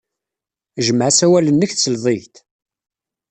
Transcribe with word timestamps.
Jmeɛ 0.87 1.07
asawal-nnek, 1.09 1.71
tesled-iyi-d! 1.73 2.35